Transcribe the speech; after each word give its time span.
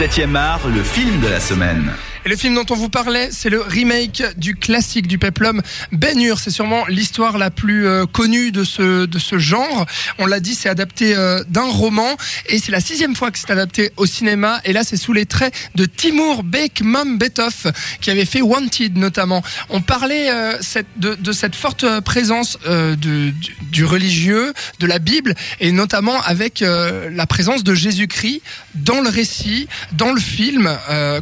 7e 0.00 0.34
art, 0.34 0.64
le 0.64 0.82
film 0.82 1.20
de 1.20 1.28
la 1.28 1.38
semaine. 1.38 1.92
Et 2.26 2.28
le 2.28 2.36
film 2.36 2.54
dont 2.54 2.66
on 2.68 2.74
vous 2.74 2.90
parlait, 2.90 3.30
c'est 3.32 3.48
le 3.48 3.62
remake 3.62 4.22
du 4.36 4.54
classique 4.54 5.06
du 5.06 5.16
peplum 5.16 5.62
Ben 5.90 6.20
Hur. 6.20 6.38
C'est 6.38 6.50
sûrement 6.50 6.84
l'histoire 6.86 7.38
la 7.38 7.50
plus 7.50 7.86
euh, 7.86 8.04
connue 8.04 8.52
de 8.52 8.62
ce, 8.62 9.06
de 9.06 9.18
ce 9.18 9.38
genre. 9.38 9.86
On 10.18 10.26
l'a 10.26 10.38
dit, 10.38 10.54
c'est 10.54 10.68
adapté 10.68 11.16
euh, 11.16 11.42
d'un 11.48 11.70
roman 11.70 12.14
et 12.50 12.58
c'est 12.58 12.72
la 12.72 12.80
sixième 12.80 13.16
fois 13.16 13.30
que 13.30 13.38
c'est 13.38 13.50
adapté 13.50 13.92
au 13.96 14.04
cinéma. 14.04 14.60
Et 14.66 14.74
là, 14.74 14.84
c'est 14.84 14.98
sous 14.98 15.14
les 15.14 15.24
traits 15.24 15.54
de 15.76 15.86
Timur 15.86 16.42
Bekmambetov 16.42 17.72
qui 18.02 18.10
avait 18.10 18.26
fait 18.26 18.42
Wanted 18.42 18.98
notamment. 18.98 19.42
On 19.70 19.80
parlait 19.80 20.30
euh, 20.30 20.58
de, 20.98 21.32
cette 21.32 21.54
forte 21.54 21.86
présence 22.00 22.58
du, 22.98 23.34
du, 23.62 23.84
religieux, 23.86 24.52
de 24.78 24.86
la 24.86 24.98
Bible 24.98 25.34
et 25.58 25.72
notamment 25.72 26.20
avec 26.22 26.60
la 26.60 27.26
présence 27.26 27.64
de 27.64 27.72
Jésus-Christ 27.72 28.42
dans 28.74 29.00
le 29.00 29.08
récit, 29.08 29.68
dans 29.92 30.12
le 30.12 30.20
film, 30.20 30.70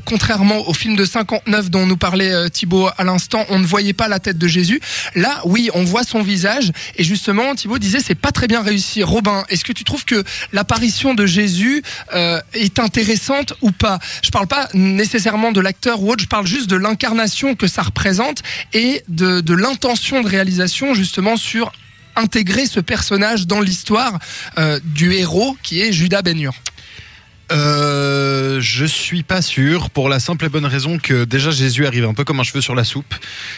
contrairement 0.05 0.67
au 0.69 0.75
film 0.75 0.88
de 0.97 1.05
59 1.05 1.71
dont 1.71 1.87
nous 1.87 1.97
parlait 1.97 2.33
euh, 2.33 2.49
Thibaut 2.49 2.89
à 2.97 3.05
l'instant, 3.05 3.45
on 3.49 3.59
ne 3.59 3.67
voyait 3.67 3.93
pas 3.93 4.09
la 4.09 4.19
tête 4.19 4.39
de 4.39 4.49
Jésus. 4.49 4.81
Là, 5.15 5.41
oui, 5.45 5.71
on 5.75 5.85
voit 5.85 6.05
son 6.05 6.23
visage. 6.23 6.73
Et 6.97 7.05
justement, 7.05 7.55
Thibaut 7.55 7.79
disait, 7.79 8.01
c'est 8.01 8.15
pas 8.15 8.33
très 8.33 8.47
bien 8.47 8.63
réussi. 8.63 9.03
Robin, 9.03 9.45
est-ce 9.49 9.65
que 9.65 9.73
tu 9.73 9.85
trouves 9.85 10.05
que 10.05 10.23
l'apparition 10.53 11.15
de 11.15 11.27
Jésus 11.27 11.83
euh, 12.15 12.41
est 12.55 12.79
intéressante 12.79 13.55
ou 13.61 13.71
pas? 13.71 13.99
Je 14.23 14.31
parle 14.31 14.47
pas 14.47 14.69
nécessairement 14.75 15.53
de 15.53 15.61
l'acteur 15.61 16.03
ou 16.03 16.13
autre, 16.13 16.23
je 16.23 16.29
parle 16.29 16.47
juste 16.47 16.69
de 16.69 16.77
l'incarnation 16.77 17.55
que 17.55 17.67
ça 17.67 17.83
représente 17.83 18.43
et 18.73 19.03
de, 19.09 19.55
l'intention 19.55 20.23
de 20.23 20.29
réalisation 20.29 20.95
justement 20.95 21.37
sur 21.37 21.73
intégrer 22.17 22.67
ce 22.67 22.81
personnage 22.81 23.47
dans 23.47 23.61
l'histoire 23.61 24.19
euh, 24.59 24.81
du 24.85 25.13
héros 25.13 25.57
qui 25.63 25.81
est 25.81 25.93
Judas 25.93 26.23
Ben 26.23 26.51
euh, 27.51 28.61
je 28.61 28.85
suis 28.85 29.23
pas 29.23 29.41
sûr 29.41 29.91
pour 29.91 30.09
la 30.09 30.21
simple 30.21 30.45
et 30.45 30.49
bonne 30.49 30.67
raison 30.67 30.99
que 30.99 31.25
déjà 31.25 31.51
Jésus 31.51 31.87
arrive 31.87 32.05
un 32.05 32.15
peu 32.15 32.25
comme 32.25 32.41
un 32.41 32.43
cheveu 32.43 32.61
sur 32.61 32.75
la 32.75 32.85
soupe, 32.85 33.15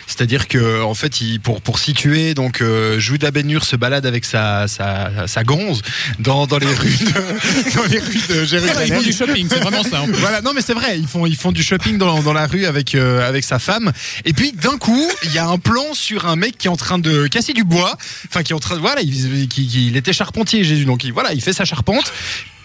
c'est-à-dire 0.07 0.47
que 0.49 0.83
en 0.83 0.95
fait, 0.95 1.21
il, 1.21 1.41
pour 1.41 1.61
pour 1.61 1.79
situer 1.79 2.35
donc 2.35 2.61
euh, 2.61 2.99
Judas 2.99 3.31
Ben 3.31 3.59
se 3.61 3.77
balade 3.77 4.07
avec 4.07 4.25
sa 4.25 4.69
sa, 4.69 5.27
sa 5.27 5.43
gonze 5.43 5.83
dans, 6.19 6.47
dans 6.47 6.59
les 6.59 6.73
rues 6.73 6.99
de, 6.99 7.75
dans 7.77 7.85
les 7.91 7.99
rues 7.99 8.21
de 8.29 8.45
Jérusalem. 8.45 8.85
Ils 8.87 8.95
font 8.95 9.03
du 9.03 9.13
shopping, 9.13 9.47
c'est 9.51 9.61
vraiment 9.61 9.83
ça. 9.83 10.03
En 10.03 10.07
plus. 10.07 10.15
Voilà, 10.15 10.41
non 10.41 10.53
mais 10.55 10.63
c'est 10.63 10.75
vrai, 10.75 10.99
ils 10.99 11.09
font 11.09 11.27
ils 11.27 11.37
font 11.37 11.53
du 11.53 11.63
shopping 11.63 11.99
dans, 11.99 12.23
dans 12.23 12.33
la 12.33 12.47
rue 12.47 12.67
avec 12.67 12.95
euh, 12.95 13.29
avec 13.29 13.45
sa 13.45 13.59
femme 13.59 13.93
et 14.25 14.33
puis 14.33 14.53
d'un 14.53 14.79
coup, 14.79 15.11
il 15.25 15.33
y 15.33 15.39
a 15.39 15.47
un 15.47 15.59
plan 15.59 15.95
sur 15.95 16.27
un 16.27 16.37
mec 16.37 16.57
qui 16.59 16.69
est 16.69 16.71
en 16.71 16.77
train 16.77 16.99
de 16.99 17.27
casser 17.27 17.53
du 17.53 17.65
bois, 17.65 17.97
enfin 18.29 18.43
qui 18.43 18.53
est 18.53 18.57
en 18.57 18.61
train 18.61 18.77
de 18.77 18.81
voilà, 18.81 19.01
il, 19.03 19.49
qui, 19.49 19.89
il 19.89 19.97
était 19.97 20.13
charpentier 20.13 20.63
Jésus 20.63 20.85
donc 20.85 21.03
il, 21.05 21.13
voilà, 21.13 21.33
il 21.33 21.41
fait 21.41 21.53
sa 21.53 21.65
charpente 21.65 22.13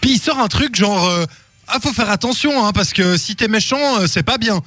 puis 0.06 0.14
il 0.14 0.22
sort 0.22 0.38
un 0.38 0.48
truc 0.48 0.76
genre 0.76 1.04
euh, 1.08 1.26
ah 1.68 1.80
faut 1.82 1.92
faire 1.92 2.12
attention 2.12 2.64
hein, 2.64 2.74
parce 2.74 2.94
que 2.94 3.18
si 3.18 3.36
t'es 3.36 3.48
méchant 3.48 4.02
euh, 4.02 4.06
c'est 4.06 4.22
pas 4.22 4.38
bien. 4.38 4.62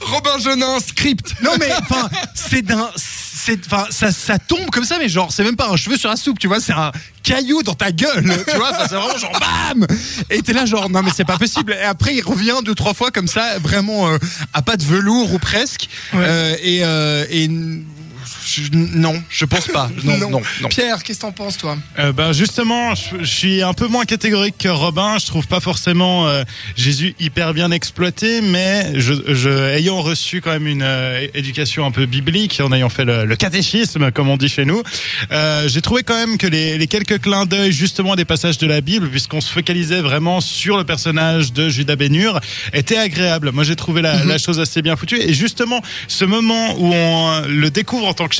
Robin 0.00 0.38
Genin 0.38 0.80
script. 0.80 1.34
Non 1.42 1.50
mais 1.60 1.70
enfin 1.82 2.08
c'est 2.34 2.62
d'un 2.62 2.90
c'est 2.96 3.58
enfin 3.66 3.84
ça, 3.90 4.10
ça 4.10 4.38
tombe 4.38 4.70
comme 4.70 4.84
ça 4.84 4.96
mais 4.98 5.10
genre 5.10 5.30
c'est 5.30 5.44
même 5.44 5.54
pas 5.54 5.68
un 5.68 5.76
cheveu 5.76 5.98
sur 5.98 6.08
la 6.08 6.16
soupe 6.16 6.38
tu 6.38 6.48
vois 6.48 6.60
c'est 6.60 6.72
un 6.72 6.92
caillou 7.22 7.62
dans 7.62 7.74
ta 7.74 7.92
gueule 7.92 8.24
tu 8.48 8.56
vois 8.56 8.72
c'est 8.88 8.94
vraiment 8.94 9.18
genre 9.18 9.38
bam 9.38 9.86
et 10.30 10.40
t'es 10.40 10.54
là 10.54 10.64
genre 10.64 10.88
non 10.88 11.02
mais 11.02 11.10
c'est 11.14 11.26
pas 11.26 11.36
possible 11.36 11.74
et 11.74 11.82
après 11.84 12.14
il 12.14 12.22
revient 12.22 12.56
deux 12.64 12.74
trois 12.74 12.94
fois 12.94 13.10
comme 13.10 13.28
ça 13.28 13.58
vraiment 13.58 14.08
euh, 14.08 14.16
à 14.54 14.62
pas 14.62 14.78
de 14.78 14.84
velours 14.84 15.34
ou 15.34 15.38
presque 15.38 15.90
Ouais. 16.14 16.20
Euh, 16.22 16.56
et, 16.62 16.80
euh, 16.84 17.26
et 17.28 17.48
je- 18.62 18.70
non 18.72 19.20
je 19.30 19.44
pense 19.44 19.66
pas 19.68 19.90
non 20.04 20.18
non, 20.18 20.30
non. 20.60 20.68
Pierre, 20.68 21.02
qu'est-ce 21.02 21.18
que 21.18 21.22
t'en 21.24 21.32
penses 21.32 21.56
toi? 21.58 21.76
Euh, 21.98 22.12
ben 22.12 22.32
justement, 22.32 22.94
je, 22.94 23.02
je 23.20 23.24
suis 23.24 23.62
un 23.62 23.72
peu 23.74 23.86
moins 23.86 24.04
catégorique 24.04 24.56
que 24.58 24.68
Robin. 24.68 25.18
Je 25.18 25.26
trouve 25.26 25.46
pas 25.46 25.60
forcément 25.60 26.26
euh, 26.26 26.44
Jésus 26.76 27.14
hyper 27.20 27.54
bien 27.54 27.70
exploité, 27.70 28.40
mais 28.40 28.98
je, 28.98 29.14
je, 29.34 29.74
ayant 29.76 30.00
reçu 30.02 30.40
quand 30.40 30.50
même 30.50 30.66
une 30.66 30.82
euh, 30.82 31.26
éducation 31.34 31.86
un 31.86 31.90
peu 31.90 32.06
biblique, 32.06 32.60
en 32.62 32.72
ayant 32.72 32.88
fait 32.88 33.04
le, 33.04 33.24
le 33.24 33.36
catéchisme, 33.36 34.10
comme 34.10 34.28
on 34.28 34.36
dit 34.36 34.48
chez 34.48 34.64
nous, 34.64 34.82
euh, 35.32 35.68
j'ai 35.68 35.80
trouvé 35.82 36.02
quand 36.02 36.14
même 36.16 36.38
que 36.38 36.46
les, 36.46 36.78
les 36.78 36.86
quelques 36.86 37.20
clins 37.20 37.46
d'œil 37.46 37.72
justement 37.72 38.12
à 38.12 38.16
des 38.16 38.24
passages 38.24 38.58
de 38.58 38.66
la 38.66 38.80
Bible, 38.80 39.08
puisqu'on 39.10 39.40
se 39.40 39.50
focalisait 39.50 40.00
vraiment 40.00 40.40
sur 40.40 40.76
le 40.76 40.84
personnage 40.84 41.52
de 41.52 41.68
Judas 41.68 41.96
Bénur, 41.96 42.40
étaient 42.72 42.96
agréables. 42.98 43.50
Moi, 43.52 43.64
j'ai 43.64 43.76
trouvé 43.76 44.02
la, 44.02 44.24
la 44.24 44.38
chose 44.38 44.60
assez 44.60 44.82
bien 44.82 44.96
foutue. 44.96 45.20
Et 45.20 45.32
justement, 45.34 45.80
ce 46.08 46.24
moment 46.24 46.74
où 46.78 46.92
on 46.92 47.42
le 47.48 47.70
découvre 47.70 48.06
en 48.08 48.14
tant 48.14 48.28
que 48.28 48.34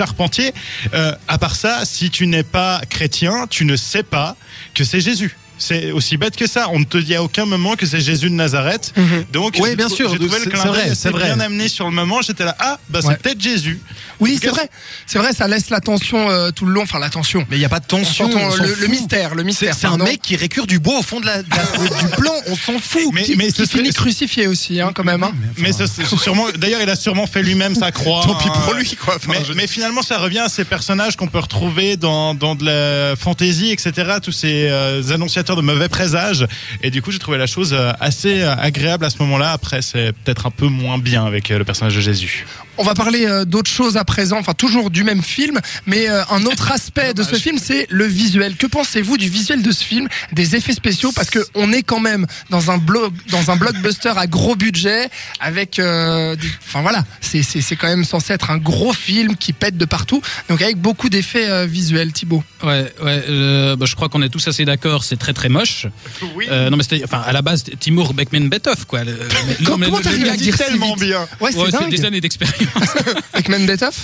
euh, 0.93 1.15
à 1.29 1.39
part 1.39 1.57
ça, 1.57 1.85
si 1.85 2.11
tu 2.11 2.27
n'es 2.27 2.43
pas 2.43 2.83
chrétien, 2.89 3.47
tu 3.49 3.65
ne 3.65 3.77
sais 3.77 4.03
pas 4.03 4.37
que 4.75 4.85
c'est 4.85 5.01
Jésus. 5.01 5.37
C'est 5.57 5.93
aussi 5.93 6.17
bête 6.17 6.37
que 6.37 6.47
ça. 6.47 6.69
On 6.73 6.81
ne 6.81 6.85
te 6.85 6.99
dit 6.99 7.15
à 7.15 7.23
aucun 7.23 7.47
moment 7.47 7.75
que 7.77 7.87
c'est 7.87 8.01
Jésus 8.01 8.29
de 8.29 8.35
Nazareth. 8.35 8.93
Donc, 9.33 9.55
Oui, 9.61 9.71
j'ai 9.71 9.77
bien 9.77 9.89
sûr, 9.89 10.11
J'ai 10.11 10.19
trouvé 10.19 10.45
le 10.45 10.51
clin 10.51 10.65
d'œil 10.65 10.93
vrai. 11.13 11.25
bien 11.27 11.41
amené 11.41 11.69
sur 11.69 11.87
le 11.87 11.93
moment. 11.93 12.23
J'étais 12.23 12.45
là, 12.45 12.57
ah, 12.59 12.79
bah 12.89 13.01
Ouais. 13.03 13.13
c'est 13.15 13.23
peut-être 13.23 13.41
Jésus. 13.41 13.81
Oui, 14.21 14.39
c'est 14.41 14.49
vrai. 14.49 14.69
C'est 15.07 15.19
vrai, 15.19 15.33
ça 15.33 15.47
laisse 15.49 15.71
la 15.71 15.81
tension 15.81 16.29
euh, 16.31 16.51
tout 16.51 16.67
le 16.67 16.73
long. 16.73 16.83
Enfin, 16.83 16.99
la 16.99 17.11
tension. 17.11 17.47
mais 17.51 17.57
il 17.57 17.61
y 17.61 17.65
a 17.65 17.69
pas 17.69 17.81
de 17.81 17.85
On 17.93 17.99
tension 17.99 18.25
on 18.33 18.57
le, 18.57 18.87
mystère, 18.89 19.35
le 19.35 19.41
C'est 19.43 19.45
mystère. 19.45 19.75
c'est 19.75 19.87
un 19.87 19.97
mec 19.97 20.21
qui 20.23 20.37
récure 20.37 20.67
du 20.67 20.79
bois 20.81 20.99
au 20.99 21.03
fond 21.03 21.21
de 21.21 21.27
la, 21.27 21.43
de 21.43 21.49
la- 21.51 21.89
du 22.03 22.07
plan, 22.17 22.33
on 22.49 22.57
s'en 22.57 22.79
fout. 22.79 23.03
Mais- 23.13 23.23
qui, 23.23 23.37
mais 23.37 23.47
qui 23.47 23.53
ce 23.53 23.65
serait- 23.65 23.79
finit 23.79 23.93
crucifié 23.93 24.47
aussi, 24.49 24.81
hein, 24.81 24.93
quand 24.95 25.05
même. 25.05 25.23
Hein. 25.23 25.33
Mais 25.59 25.73
ce- 25.73 25.87
sûrement, 26.17 26.47
d'ailleurs, 26.57 26.81
il 26.83 26.89
a 26.91 26.97
sûrement 26.97 27.27
fait 27.27 27.43
lui-même 27.43 27.75
sa 27.75 27.93
croix. 27.93 28.23
Tant 28.25 28.35
pis 28.37 28.49
pour 28.49 28.75
hein. 28.75 28.79
lui, 28.79 28.97
quoi. 28.97 29.15
Enfin, 29.17 29.33
Mais, 29.33 29.45
je- 29.47 29.53
mais 29.53 29.67
finalement, 29.67 30.03
ça 30.03 30.19
revient 30.19 30.41
à 30.41 30.49
ces 30.49 30.65
personnages 30.65 31.17
qu'on 31.17 31.29
peut 31.29 31.39
retrouver 31.39 31.97
dans, 31.97 32.35
dans 32.35 32.55
de 32.55 32.65
la 32.65 33.17
fantaisie, 33.17 33.71
etc. 33.71 33.93
Tous 34.23 34.33
ces 34.33 34.69
euh, 34.69 35.03
annonciateurs 35.13 35.44
de 35.53 35.61
mauvais 35.61 35.89
présages. 35.89 36.47
Et 36.83 36.91
du 36.91 37.03
coup, 37.03 37.11
j'ai 37.11 37.19
trouvé 37.19 37.39
la 37.39 37.47
chose 37.47 37.73
euh, 37.73 37.93
assez 38.01 38.43
euh, 38.43 38.55
agréable 38.57 39.05
à 39.05 39.11
ce 39.11 39.19
moment-là. 39.19 39.53
Après, 39.53 39.83
c'est 39.83 40.13
peut-être 40.13 40.47
un 40.47 40.51
peu 40.51 40.67
moins 40.67 40.99
bien 40.99 41.25
avec 41.27 41.51
euh, 41.51 41.59
le 41.59 41.65
personnage 41.65 41.95
de 41.95 42.01
Jésus. 42.01 42.47
On 42.77 42.83
va 42.83 42.95
parler 42.95 43.25
euh, 43.27 43.45
d'autre 43.45 43.71
chose 43.71 43.97
à 43.97 44.05
présent, 44.05 44.37
enfin 44.39 44.53
toujours 44.55 44.91
du 44.91 45.05
même 45.05 45.23
film, 45.23 45.61
mais 45.87 46.09
euh, 46.11 46.23
un 46.31 46.45
autre 46.45 46.73
aspect 46.79 47.15
de 47.15 47.23
ce 47.23 47.37
film, 47.37 47.57
c'est 47.63 47.87
le 47.91 48.05
visuel. 48.05 48.57
Que 48.57 48.67
pensez-vous 48.67 49.17
du 49.17 49.29
visuel 49.29 49.63
de 49.63 49.71
ce 49.71 49.85
film, 49.85 50.09
des 50.33 50.57
effets 50.57 50.73
spéciaux? 50.73 51.13
Parce 51.15 51.31
que 51.31 51.39
on 51.55 51.73
est 51.73 51.83
quand 51.83 52.01
même 52.01 52.27
dans 52.51 52.71
un 52.71 52.79
blog, 52.79 53.13
dans 53.31 53.51
un 53.51 53.57
blockbuster 53.57 54.13
à 54.17 54.27
gros 54.27 54.57
budget, 54.57 55.09
avec, 55.41 55.79
euh, 55.79 56.35
des- 56.37 56.49
enfin 56.67 56.83
voilà, 56.83 57.05
c'est 57.21 57.43
c'est 57.43 57.61
c'est 57.61 57.77
quand 57.77 57.87
même 57.87 58.05
censé 58.05 58.33
être 58.33 58.51
un 58.51 58.59
gros 58.59 58.93
film 58.93 59.37
qui 59.37 59.53
pète 59.53 59.77
de 59.77 59.85
partout, 59.85 60.21
donc 60.49 60.61
avec 60.61 60.77
beaucoup 60.79 61.09
d'effets 61.09 61.49
euh, 61.49 61.67
visuels. 61.67 62.13
Thibaut. 62.13 62.43
Ouais, 62.63 62.93
ouais. 63.03 63.25
euh, 63.29 63.77
bah, 63.77 63.87
je 63.87 63.95
crois 63.95 64.09
qu'on 64.09 64.23
est 64.23 64.29
tous 64.29 64.47
assez 64.49 64.65
d'accord. 64.65 65.05
C'est 65.05 65.17
très 65.17 65.33
très 65.33 65.49
moche. 65.49 65.87
Oui. 66.35 66.47
Euh, 66.51 66.71
non 66.71 66.77
mais 66.77 66.83
c'était, 66.83 67.03
enfin 67.05 67.23
à 67.25 67.33
la 67.33 67.43
base 67.43 67.65
Timur 67.79 68.15
Bekmambetov 68.15 68.87
quoi. 68.87 69.05
Le- 69.05 69.13
mais- 69.47 69.57
non, 69.69 69.77
mais 69.79 69.87
comment 69.87 69.99
le- 69.99 70.05
t'arrives 70.05 70.29
à 70.29 70.37
dire 70.37 70.55
si 70.57 70.65
tellement 70.65 70.95
vite? 70.95 71.05
bien. 71.05 71.21
Ouais, 71.41 71.51
c'est 71.53 71.59
Ouais, 71.59 71.67
c'est 71.71 71.79
dingue. 71.79 71.91
des 71.91 72.05
années 72.05 72.21
d'expérience. 72.21 72.64
Avec 73.33 73.49
Mendetov. 73.49 73.95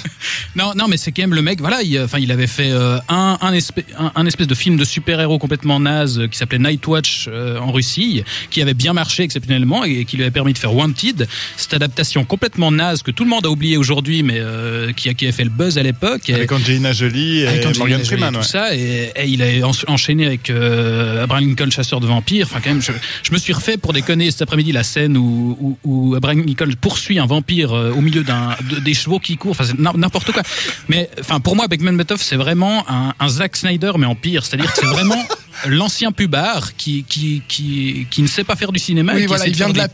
non, 0.56 0.72
non, 0.76 0.86
mais 0.88 0.96
c'est 0.96 1.12
quand 1.12 1.22
même 1.22 1.34
le 1.34 1.42
mec. 1.42 1.60
Voilà, 1.60 1.82
il, 1.82 1.98
enfin, 2.00 2.18
il 2.18 2.30
avait 2.32 2.46
fait 2.46 2.70
euh, 2.70 2.98
un, 3.08 3.38
un, 3.40 3.52
espèce, 3.52 3.84
un, 3.98 4.12
un 4.14 4.26
espèce 4.26 4.46
de 4.46 4.54
film 4.54 4.76
de 4.76 4.84
super-héros 4.84 5.38
complètement 5.38 5.80
naze 5.80 6.18
euh, 6.18 6.26
qui 6.28 6.36
s'appelait 6.38 6.58
Nightwatch 6.58 7.26
euh, 7.28 7.58
en 7.58 7.72
Russie, 7.72 8.24
qui 8.50 8.60
avait 8.62 8.74
bien 8.74 8.92
marché 8.92 9.22
exceptionnellement 9.22 9.84
et 9.84 10.04
qui 10.04 10.16
lui 10.16 10.24
avait 10.24 10.30
permis 10.30 10.52
de 10.52 10.58
faire 10.58 10.74
Wanted. 10.74 11.28
Cette 11.56 11.74
adaptation 11.74 12.24
complètement 12.24 12.70
naze 12.70 13.02
que 13.02 13.10
tout 13.10 13.24
le 13.24 13.30
monde 13.30 13.46
a 13.46 13.50
oublié 13.50 13.76
aujourd'hui, 13.76 14.22
mais 14.22 14.38
euh, 14.38 14.92
qui, 14.92 15.08
a, 15.08 15.14
qui 15.14 15.26
a 15.26 15.32
fait 15.32 15.44
le 15.44 15.50
buzz 15.50 15.78
à 15.78 15.82
l'époque. 15.82 16.28
Avec 16.30 16.50
Angelina 16.52 16.92
Jolie 16.92 17.40
et 17.40 17.46
avec 17.46 17.66
Angelina 17.66 17.78
Morgan 17.78 17.98
Jolie 17.98 18.02
et 18.02 18.06
Freeman. 18.16 18.32
tout 18.32 18.38
ouais. 18.40 18.44
ça 18.44 18.74
et, 18.74 19.12
et 19.16 19.26
il 19.26 19.42
a 19.42 19.66
en- 19.66 19.72
enchaîné 19.92 20.26
avec 20.26 20.50
euh, 20.50 21.22
Abraham 21.24 21.46
Lincoln 21.48 21.70
chasseur 21.70 22.00
de 22.00 22.06
vampires 22.06 22.46
enfin 22.50 22.60
quand 22.62 22.70
même 22.70 22.82
je, 22.82 22.92
je 23.22 23.32
me 23.32 23.38
suis 23.38 23.52
refait 23.52 23.76
pour 23.76 23.92
déconner 23.92 24.30
cet 24.30 24.42
après-midi 24.42 24.72
la 24.72 24.82
scène 24.82 25.16
où, 25.16 25.56
où, 25.60 25.78
où 25.84 26.14
Abraham 26.14 26.44
Lincoln 26.46 26.72
poursuit 26.80 27.18
un 27.18 27.26
vampire 27.26 27.72
euh, 27.72 27.92
au 27.92 28.00
milieu 28.00 28.22
d'un 28.22 28.49
de- 28.68 28.80
des 28.80 28.94
chevaux 28.94 29.18
qui 29.18 29.36
courent 29.36 29.56
enfin 29.58 29.64
n'importe 29.96 30.32
quoi 30.32 30.42
mais 30.88 31.08
enfin 31.20 31.40
pour 31.40 31.56
moi 31.56 31.66
Beckman 31.68 31.92
Betoff 31.96 32.22
c'est 32.22 32.36
vraiment 32.36 32.84
un, 32.90 33.14
un 33.18 33.28
Zack 33.28 33.56
Snyder 33.56 33.92
mais 33.98 34.06
en 34.06 34.14
pire 34.14 34.44
c'est-à-dire 34.44 34.72
que 34.72 34.78
c'est 34.80 34.86
vraiment 34.86 35.22
l'ancien 35.66 36.10
pubard 36.12 36.74
qui, 36.76 37.04
qui, 37.06 37.42
qui, 37.46 38.06
qui 38.10 38.22
ne 38.22 38.26
sait 38.28 38.44
pas 38.44 38.56
faire 38.56 38.72
du 38.72 38.78
cinéma 38.78 39.12
et 39.12 39.16
Oui, 39.16 39.20
qui 39.22 39.26
voilà, 39.28 39.46
il 39.46 39.54
vient 39.54 39.68
de 39.68 39.76
la 39.76 39.88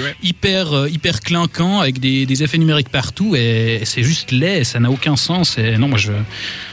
ouais. 0.00 0.14
hyper 0.22 0.72
euh, 0.72 0.88
hyper 0.88 1.20
clinquants 1.20 1.80
avec 1.80 1.98
des, 1.98 2.24
des 2.26 2.42
effets 2.42 2.58
numériques 2.58 2.90
partout 2.90 3.34
et 3.34 3.80
c'est 3.84 4.02
juste 4.04 4.30
laid 4.30 4.64
ça 4.64 4.78
n'a 4.78 4.90
aucun 4.90 5.16
sens 5.16 5.58
et 5.58 5.76
non 5.76 5.88
moi 5.88 5.98
je 5.98 6.12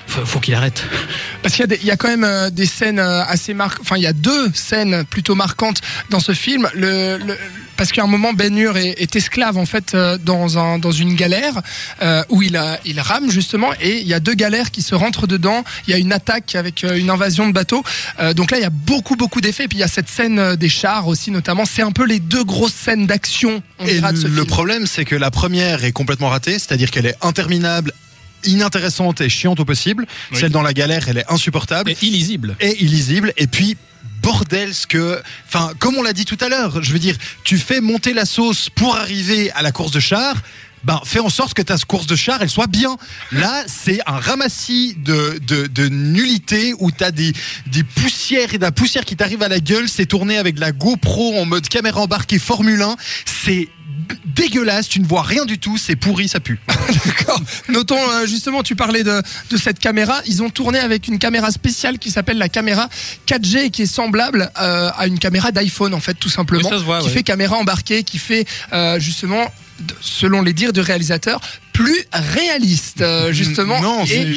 faut, 0.08 0.24
faut 0.26 0.40
qu'il 0.40 0.54
arrête 0.54 0.84
Parce 1.42 1.56
qu'il 1.56 1.66
y, 1.84 1.90
a 1.90 1.94
y 1.94 1.98
quand 1.98 2.08
même 2.08 2.24
euh, 2.24 2.50
des 2.52 2.68
scènes 2.68 3.00
euh, 3.00 3.24
assez 3.26 3.56
marquantes. 3.56 3.82
Enfin, 3.82 3.98
il 3.98 4.04
y 4.04 4.08
a 4.08 4.14
deux 4.14 4.52
scènes 4.54 5.04
plutôt 5.06 5.34
marquantes 5.34 5.82
dans 6.12 6.20
ce 6.20 6.34
film. 6.34 6.70
Le, 6.76 7.18
le- 7.18 7.38
parce 7.78 7.92
qu'à 7.92 8.04
un 8.04 8.08
moment, 8.08 8.34
Ben 8.34 8.58
Hur 8.58 8.78
est, 8.78 8.96
est 9.02 9.16
esclave 9.16 9.58
en 9.58 9.66
fait 9.66 9.94
euh, 9.96 10.18
dans, 10.18 10.58
un, 10.58 10.80
dans 10.80 10.92
une 10.92 11.16
galère 11.16 11.62
euh, 12.02 12.24
où 12.30 12.42
il, 12.42 12.56
a, 12.58 12.80
il 12.86 13.00
rame 13.00 13.30
justement 13.32 13.72
et 13.82 14.00
il 14.02 14.08
y 14.08 14.14
a 14.14 14.20
deux 14.20 14.34
galères 14.34 14.72
qui 14.72 14.82
se 14.82 14.96
rentrent 14.96 15.28
dedans. 15.28 15.64
Il 15.88 15.92
y 15.92 15.94
a 15.94 15.98
une 15.98 16.14
attaque 16.14 16.56
avec 16.56 16.84
euh, 16.84 16.98
une 16.98 17.10
invasion 17.10 17.48
de 17.48 17.54
bateaux. 17.54 17.84
Euh, 18.20 18.34
donc 18.34 18.52
là, 18.52 18.58
il 18.58 18.62
y 18.62 18.66
a 18.66 18.70
beaucoup 18.70 19.16
beaucoup 19.16 19.42
d'effets. 19.42 19.66
Et 19.66 19.68
puis 19.68 19.78
il 19.78 19.82
y 19.82 19.84
a 19.84 19.88
cette 19.88 20.10
scène 20.10 20.40
euh, 20.40 20.56
des 20.56 20.70
chars 20.70 21.08
aussi 21.08 21.32
notamment. 21.32 21.66
C'est 21.66 21.82
un 21.82 21.92
peu 21.92 22.06
les 22.06 22.20
deux 22.20 22.44
grosses 22.44 22.74
scènes 22.74 23.06
d'action. 23.08 23.62
on 23.80 23.86
Et 23.86 23.96
dira, 23.96 24.12
de 24.12 24.18
ce 24.18 24.28
le 24.28 24.34
film. 24.34 24.46
problème, 24.48 24.88
c'est 24.88 25.06
que 25.06 25.16
la 25.16 25.32
première 25.32 25.84
est 25.84 25.92
complètement 25.92 26.30
ratée, 26.30 26.54
c'est-à-dire 26.54 26.92
qu'elle 26.92 27.06
est 27.06 27.18
interminable 27.22 27.92
inintéressante 28.44 29.22
et 29.22 29.30
chiante 29.30 29.60
au 29.60 29.66
possible. 29.66 30.06
Oui. 30.32 30.38
Celle 30.40 30.52
dans 30.52 30.62
la 30.62 30.74
galère, 30.74 31.08
elle 31.10 31.18
est 31.18 31.32
insupportable 31.32 31.92
Et 31.92 31.98
illisible. 32.02 32.56
et 32.60 32.82
illisible. 32.84 33.34
Et 33.38 33.48
puis 33.48 33.76
bordel 34.26 34.74
ce 34.74 34.88
que 34.88 35.22
enfin 35.46 35.72
comme 35.78 35.96
on 35.98 36.02
l'a 36.02 36.12
dit 36.12 36.26
tout 36.26 36.38
à 36.42 36.50
l'heure 36.50 36.82
je 36.82 36.92
veux 36.92 36.98
dire 36.98 37.16
tu 37.44 37.60
fais 37.60 37.80
monter 37.80 38.12
la 38.12 38.26
sauce 38.26 38.72
pour 38.72 38.96
arriver 38.96 39.52
à 39.52 39.62
la 39.62 39.72
course 39.72 39.92
de 39.92 40.00
char 40.00 40.36
ben, 40.86 41.02
fais 41.04 41.20
en 41.20 41.30
sorte 41.30 41.54
que 41.54 41.62
ta 41.62 41.78
course 41.78 42.08
de 42.08 42.16
char, 42.16 42.42
elle 42.42 42.50
soit 42.50 42.68
bien. 42.68 42.96
Là, 43.32 43.64
c'est 43.68 44.00
un 44.06 44.20
ramassis 44.20 44.96
de, 44.98 45.40
de, 45.46 45.68
de 45.68 45.90
nullité 45.90 46.74
où 46.80 46.92
t'as 46.92 47.12
des, 47.12 47.34
des 47.68 47.84
poussières 47.84 48.54
et 48.54 48.58
de 48.58 48.64
la 48.64 48.72
poussière 48.72 49.04
qui 49.04 49.16
t'arrive 49.16 49.42
à 49.42 49.48
la 49.48 49.60
gueule. 49.60 49.90
C'est 49.90 50.06
tourné 50.06 50.38
avec 50.38 50.56
de 50.56 50.62
la 50.62 50.72
GoPro 50.72 51.38
en 51.40 51.46
mode 51.46 51.68
caméra 51.68 52.02
embarquée 52.02 52.40
Formule 52.40 52.82
1. 52.82 52.96
C'est 53.26 53.70
dégueulasse, 54.26 54.88
tu 54.88 55.00
ne 55.00 55.06
vois 55.06 55.24
rien 55.24 55.46
du 55.46 55.58
tout, 55.58 55.78
c'est 55.78 55.96
pourri, 55.96 56.28
ça 56.28 56.40
pue. 56.40 56.60
D'accord. 57.06 57.42
Notons 57.70 57.98
euh, 57.98 58.26
justement, 58.26 58.64
tu 58.64 58.76
parlais 58.76 59.04
de, 59.04 59.22
de 59.50 59.58
cette 59.58 59.80
caméra. 59.80 60.22
Ils 60.26 60.44
ont 60.44 60.50
tourné 60.50 60.80
avec 60.80 61.08
une 61.08 61.20
caméra 61.20 61.52
spéciale 61.52 61.98
qui 61.98 62.12
s'appelle 62.12 62.38
la 62.38 62.50
caméra 62.50 62.90
4G 63.28 63.58
et 63.66 63.70
qui 63.70 63.84
est 63.84 63.88
semblable 63.88 64.52
euh, 64.60 64.92
à 64.96 65.08
une 65.08 65.20
caméra 65.20 65.52
d'iPhone 65.52 65.94
en 65.94 66.00
fait, 66.00 66.16
tout 66.16 66.30
simplement. 66.30 66.64
Oui, 66.64 66.70
ça 66.70 66.80
se 66.80 66.84
voit, 66.84 67.00
qui 67.00 67.08
ouais. 67.08 67.12
fait 67.12 67.24
caméra 67.24 67.58
embarquée, 67.58 68.04
qui 68.04 68.18
fait 68.18 68.46
euh, 68.74 69.00
justement, 69.00 69.52
selon 70.02 70.42
les 70.42 70.54
dires 70.54 70.74
du 70.74 70.82
réalisateur, 70.82 71.42
plus 71.76 72.06
réaliste 72.14 73.02
euh, 73.02 73.34
justement. 73.34 73.82
Non, 73.82 74.06
Et- 74.06 74.36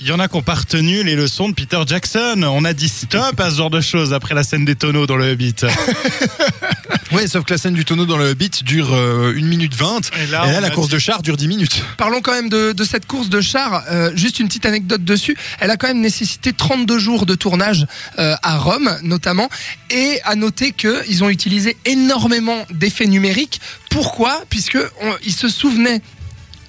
Il 0.00 0.06
y 0.08 0.12
en 0.12 0.18
a 0.18 0.26
qui 0.28 0.36
ont 0.36 0.42
pas 0.42 0.54
retenu 0.54 1.04
les 1.04 1.14
leçons 1.14 1.48
de 1.48 1.54
Peter 1.54 1.78
Jackson. 1.86 2.42
On 2.42 2.64
a 2.64 2.72
dit 2.72 2.88
stop 2.88 3.38
à 3.38 3.50
ce 3.50 3.56
genre 3.58 3.70
de 3.70 3.80
choses 3.80 4.12
après 4.12 4.34
la 4.34 4.42
scène 4.42 4.64
des 4.64 4.74
tonneaux 4.74 5.06
dans 5.06 5.16
le 5.16 5.30
Hobbit. 5.32 5.54
Ouais, 7.12 7.26
sauf 7.26 7.44
que 7.44 7.52
la 7.54 7.58
scène 7.58 7.74
du 7.74 7.84
tonneau 7.84 8.06
dans 8.06 8.16
le 8.16 8.34
beat 8.34 8.62
dure 8.62 8.94
euh, 8.94 9.34
1 9.36 9.42
minute 9.42 9.74
20. 9.74 10.10
Et 10.16 10.22
Et 10.22 10.26
là, 10.30 10.60
la 10.60 10.68
a 10.68 10.70
course 10.70 10.88
dit- 10.88 10.94
de 10.94 10.98
char 11.00 11.22
dure 11.22 11.36
10 11.36 11.48
minutes. 11.48 11.82
Parlons 11.96 12.20
quand 12.20 12.30
même 12.32 12.48
de, 12.48 12.70
de 12.70 12.84
cette 12.84 13.06
course 13.06 13.28
de 13.28 13.40
char. 13.40 13.82
Euh, 13.90 14.12
juste 14.14 14.38
une 14.38 14.46
petite 14.46 14.64
anecdote 14.64 15.02
dessus. 15.04 15.36
Elle 15.58 15.70
a 15.72 15.76
quand 15.76 15.88
même 15.88 16.00
nécessité 16.00 16.52
32 16.52 16.98
jours 17.00 17.26
de 17.26 17.34
tournage 17.34 17.86
euh, 18.20 18.36
à 18.44 18.58
Rome, 18.58 18.96
notamment. 19.02 19.48
Et 19.90 20.20
à 20.24 20.36
noter 20.36 20.70
qu'ils 20.70 21.24
ont 21.24 21.28
utilisé 21.30 21.76
énormément 21.84 22.64
d'effets 22.72 23.06
numériques. 23.08 23.60
Pourquoi? 23.90 24.44
Puisque 24.48 24.78
on- 25.02 25.16
ils 25.24 25.34
se 25.34 25.48
souvenaient 25.48 26.02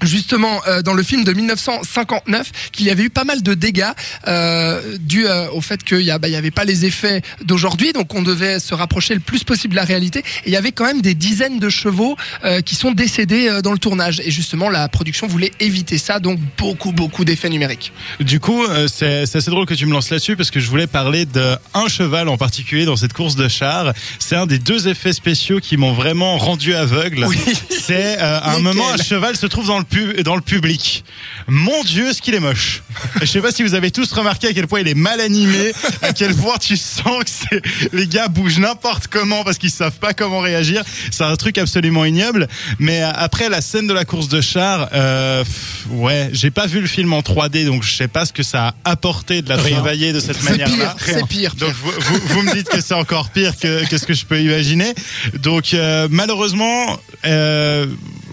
justement 0.01 0.62
euh, 0.68 0.81
dans 0.81 0.94
le 0.94 1.03
film 1.03 1.24
de 1.24 1.33
1959 1.33 2.51
qu'il 2.71 2.86
y 2.86 2.89
avait 2.89 3.03
eu 3.03 3.09
pas 3.09 3.24
mal 3.24 3.44
de 3.44 3.53
dégâts 3.53 3.92
euh, 4.27 4.98
dus 5.00 5.25
euh, 5.25 5.50
au 5.51 5.62
fait 5.62 5.83
qu'il 5.83 6.01
y, 6.01 6.12
bah, 6.19 6.27
y 6.27 6.36
avait 6.36 6.51
pas 6.51 6.65
les 6.65 6.86
effets 6.86 7.21
d'aujourd'hui 7.44 7.94
donc 7.94 8.13
on 8.13 8.21
devait 8.21 8.59
se 8.59 8.74
rapprocher 8.74 9.13
le 9.13 9.19
plus 9.19 9.44
possible 9.44 9.71
de 9.71 9.75
la 9.75 9.86
réalité. 9.86 10.19
Et 10.19 10.48
il 10.48 10.53
y 10.53 10.57
avait 10.57 10.71
quand 10.71 10.86
même 10.86 11.01
des 11.01 11.13
dizaines 11.13 11.59
de 11.59 11.69
chevaux 11.69 12.15
euh, 12.44 12.62
qui 12.62 12.75
sont 12.75 12.92
décédés 12.92 13.48
euh, 13.48 13.62
dans 13.62 13.71
le 13.71 13.77
tournage. 13.77 14.21
Et 14.25 14.31
justement 14.31 14.69
la 14.69 14.88
production 14.89 15.27
voulait 15.27 15.51
éviter 15.59 15.98
ça 15.98 16.19
donc 16.19 16.39
beaucoup 16.57 16.92
beaucoup 16.92 17.25
d'effets 17.25 17.50
numériques. 17.50 17.94
Du 18.19 18.39
coup, 18.39 18.63
euh, 18.63 18.88
c'est 18.88 19.25
c'est 19.25 19.38
assez 19.38 19.51
drôle 19.51 19.65
que 19.65 19.74
tu 19.74 19.86
me 19.86 19.92
lances 19.92 20.09
là-dessus 20.09 20.36
parce 20.36 20.51
que 20.51 20.59
je 20.59 20.69
voulais 20.69 20.88
parler 20.88 21.25
d'un 21.25 21.88
cheval 21.88 22.30
en 22.30 22.38
particulier 22.38 22.86
dans 22.86 22.95
cette 22.95 23.13
course 23.13 23.36
de 23.36 23.48
char. 23.48 23.94
C'est 24.19 24.36
un 24.36 24.45
des 24.45 24.59
deux 24.59 24.88
effets 24.88 25.13
spéciaux 25.13 25.59
qui 25.59 25.77
m'ont 25.77 25.94
vraiment 25.94 26.38
rendu 26.38 26.74
aveugle. 26.74 27.27
C'est 27.69 28.19
euh, 28.21 28.39
à 28.39 28.56
un 28.56 28.59
moment 28.59 28.89
un 28.92 28.98
cheval 28.98 29.36
se 29.36 29.45
trouve 29.45 29.68
dans 29.68 29.80
le 29.80 29.83
dans 30.24 30.36
le 30.36 30.42
public. 30.42 31.04
Mon 31.48 31.84
Dieu, 31.84 32.14
ce 32.14 32.22
qu'il 32.22 32.34
est 32.36 32.40
moche. 32.40 32.84
Je 33.22 33.26
sais 33.26 33.42
pas 33.42 33.52
si 33.52 33.64
vous 33.64 33.74
avez 33.74 33.92
tous 33.92 34.12
remarqué 34.14 34.48
à 34.48 34.54
quel 34.54 34.68
point 34.68 34.82
il 34.82 34.88
est 34.88 34.96
mal 34.96 35.20
animé, 35.20 35.74
à 36.02 36.14
quel 36.14 36.34
point 36.36 36.58
tu 36.58 36.78
sens 36.78 37.24
que 37.24 37.30
c'est 37.30 37.62
les 37.94 38.08
gars 38.08 38.28
bougent 38.28 38.60
n'importe 38.60 39.08
comment 39.08 39.44
parce 39.44 39.58
qu'ils 39.58 39.72
savent 39.72 40.00
pas 40.00 40.14
comment 40.14 40.40
réagir. 40.40 40.84
C'est 41.12 41.24
un 41.24 41.36
truc 41.36 41.58
absolument 41.58 42.06
ignoble. 42.06 42.48
Mais 42.80 43.04
euh, 43.04 43.10
après 43.14 43.50
la 43.50 43.62
scène 43.62 43.88
de 43.88 43.94
la 43.94 44.06
course 44.06 44.28
de 44.28 44.42
char, 44.42 44.90
euh, 44.94 45.44
ouais, 45.90 46.30
j'ai 46.34 46.52
pas 46.52 46.68
vu 46.68 46.80
le 46.80 46.88
film 46.88 47.14
en 47.14 47.22
3D, 47.22 47.66
donc 47.66 47.84
je 47.84 47.94
sais 47.94 48.08
pas 48.08 48.26
ce 48.26 48.34
que 48.34 48.44
ça 48.44 48.70
a 48.84 48.92
apporté 48.92 49.42
de 49.42 49.50
la 49.50 49.58
travailler 49.58 50.14
de 50.14 50.20
cette 50.20 50.42
manière-là. 50.44 50.96
c'est 51.04 51.28
pire, 51.28 51.56
Donc 51.56 51.74
vous, 51.74 51.92
vous, 51.92 52.20
vous 52.28 52.42
me 52.44 52.54
dites 52.54 52.70
que 52.70 52.82
c'est 52.82 52.94
encore 52.94 53.30
pire 53.30 53.58
que, 53.58 53.88
que 53.88 53.98
ce 53.98 54.06
que 54.06 54.14
je 54.14 54.26
peux 54.26 54.40
imaginer. 54.40 54.94
Donc 55.40 55.74
euh, 55.74 56.08
malheureusement, 56.10 56.98
euh, 57.26 57.88